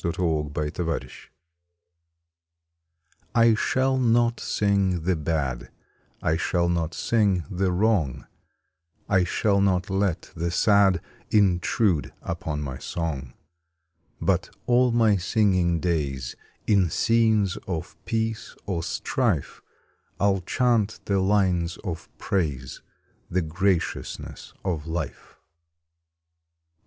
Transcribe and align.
May 0.03 0.09
Twenty 0.11 0.71
seventh 0.73 0.79
A 3.35 3.49
RESOLVE 3.49 3.49
T 3.51 3.55
SHALL 3.55 3.97
not 3.99 4.39
sing 4.39 5.03
the 5.03 5.15
bad, 5.15 5.69
I 6.23 6.37
shall 6.37 6.67
not 6.69 6.95
sing 6.95 7.43
the 7.51 7.71
wrong, 7.71 8.25
I 9.07 9.23
shall 9.23 9.61
not 9.61 9.91
let 9.91 10.31
the 10.35 10.49
sad 10.49 11.01
Intrude 11.29 12.11
upon 12.23 12.63
my 12.63 12.79
song. 12.79 13.33
But 14.19 14.49
all 14.65 14.91
my 14.91 15.17
singing 15.17 15.79
days 15.79 16.35
In 16.65 16.89
scenes 16.89 17.57
of 17.67 17.95
peace 18.05 18.55
or 18.65 18.81
strife 18.81 19.61
I 20.19 20.25
ll 20.25 20.41
chant 20.41 20.99
in 21.05 21.27
lines 21.27 21.77
of 21.83 22.09
praise 22.17 22.81
The 23.29 23.43
graciousness 23.43 24.55
of 24.65 24.87
life. 24.87 25.37